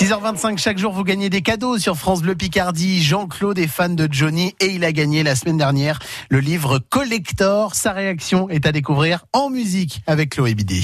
[0.00, 3.02] 6h25, chaque jour, vous gagnez des cadeaux sur France Bleu Picardie.
[3.02, 5.98] Jean-Claude est fan de Johnny et il a gagné la semaine dernière
[6.30, 7.74] le livre Collector.
[7.74, 10.80] Sa réaction est à découvrir en musique avec Chloé Bidé.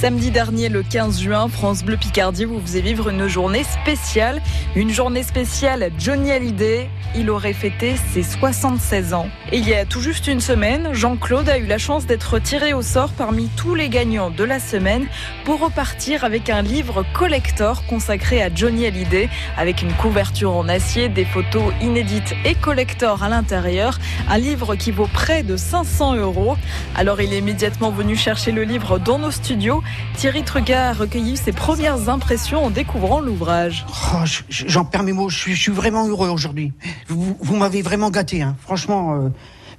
[0.00, 4.40] Samedi dernier, le 15 juin, France Bleu Picardie vous faisait vivre une journée spéciale.
[4.76, 6.88] Une journée spéciale Johnny Hallyday.
[7.16, 9.28] Il aurait fêté ses 76 ans.
[9.50, 12.74] Et il y a tout juste une semaine, Jean-Claude a eu la chance d'être tiré
[12.74, 15.06] au sort parmi tous les gagnants de la semaine
[15.44, 21.08] pour repartir avec un livre collector consacré à Johnny Hallyday avec une couverture en acier,
[21.08, 23.98] des photos inédites et collector à l'intérieur.
[24.28, 26.56] Un livre qui vaut près de 500 euros.
[26.94, 29.82] Alors il est immédiatement venu chercher le livre dans nos studios.
[30.16, 33.86] Thierry Truga a recueilli ses premières impressions en découvrant l'ouvrage.
[34.14, 36.72] Oh, J'en perds mes mots, je suis, je suis vraiment heureux aujourd'hui.
[37.08, 38.56] Vous, vous m'avez vraiment gâté, hein.
[38.60, 39.14] franchement.
[39.14, 39.28] Euh...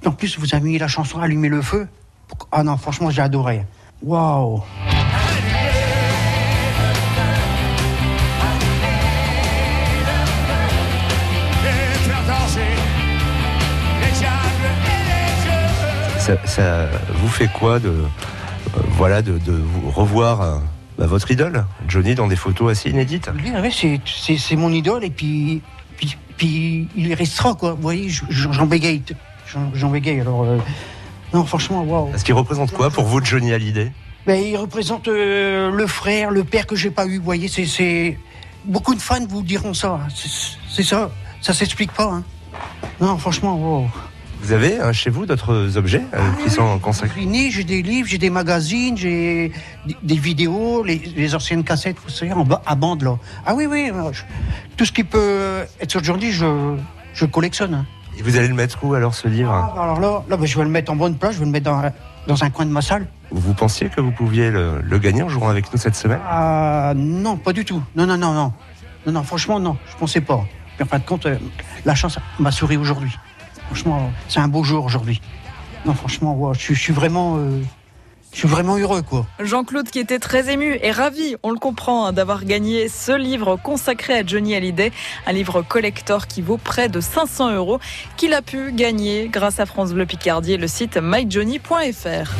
[0.06, 1.86] En plus, vous avez mis la chanson Allumer le feu.
[2.52, 3.66] Ah non, franchement, j'ai adoré.
[4.02, 4.62] Waouh!
[16.18, 17.92] Ça, ça, vous fait quoi de,
[18.96, 20.58] voilà, de, de vous revoir euh,
[20.98, 23.70] bah, votre idole, Johnny, dans des photos assez inédites Oui, ouais,
[24.38, 25.62] c'est mon idole et puis,
[25.96, 27.72] puis, puis il restera, quoi.
[27.72, 29.02] Vous voyez, j'en bégaye.
[29.74, 30.44] J'en bégaye, alors...
[30.44, 30.58] Euh,
[31.32, 32.12] non, franchement, waouh.
[32.14, 33.92] Est-ce qu'il représente quoi pour vous, Johnny Hallyday?
[34.26, 38.18] Ben, Il représente euh, le frère, le père que j'ai pas eu, vous voyez, c'est...
[38.66, 40.00] Beaucoup de fans vous diront ça,
[40.68, 42.12] c'est ça, ça s'explique pas.
[42.12, 42.22] Hein.
[43.00, 43.88] Non, franchement, wow.
[44.42, 47.82] Vous avez hein, chez vous d'autres objets euh, Ah, qui oui, sont consacrés J'ai des
[47.82, 49.52] livres, j'ai des magazines, j'ai
[50.02, 53.16] des, vidéos, les, les anciennes cassettes, vous savez, en bas, à bande là.
[53.46, 54.22] Ah oui, oui, je-
[54.76, 56.76] tout ce qui peut être sur Jordi, je,
[57.14, 57.74] je collectionne.
[57.74, 57.86] hein.
[58.18, 59.52] Et vous allez le mettre où alors ce livre?
[59.52, 61.50] Ah, alors là, là ben, je vais le mettre en bonne place, je vais le
[61.50, 61.82] mettre dans,
[62.26, 63.06] dans un coin de ma salle.
[63.30, 66.20] Vous pensiez que vous pouviez le, le gagner en jouant avec nous cette semaine?
[66.28, 67.82] Ah non, pas du tout.
[67.94, 68.52] Non, non, non, non.
[69.06, 70.44] Non, non, franchement, non, je pensais pas.
[70.78, 71.36] Mais en fin de compte, euh,
[71.84, 73.16] la chance m'a souri aujourd'hui.
[73.70, 75.20] Franchement, c'est un beau jour aujourd'hui.
[75.86, 77.60] Non, franchement, ouais, je, suis- je suis vraiment, euh,
[78.32, 79.26] je suis vraiment heureux, quoi.
[79.38, 83.56] Jean-Claude qui était très ému et ravi, on le comprend, hein, d'avoir gagné ce livre
[83.62, 84.90] consacré à Johnny Hallyday,
[85.26, 87.78] un livre collector qui vaut près de 500 euros,
[88.16, 92.34] qu'il a pu gagner grâce à France Bleu Picardie et le site myjohnny.fr.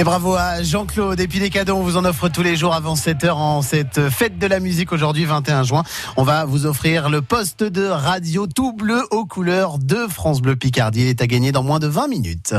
[0.00, 1.20] Et bravo à Jean-Claude.
[1.20, 4.08] Et puis des cadeaux, on vous en offre tous les jours avant 7h en cette
[4.08, 5.82] fête de la musique aujourd'hui, 21 juin.
[6.16, 10.56] On va vous offrir le poste de radio tout bleu aux couleurs de France Bleu
[10.56, 11.02] Picardie.
[11.02, 12.54] Il est à gagner dans moins de 20 minutes.